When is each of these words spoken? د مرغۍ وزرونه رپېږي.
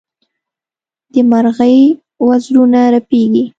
د 1.13 1.15
مرغۍ 1.29 1.79
وزرونه 2.27 2.81
رپېږي. 2.93 3.43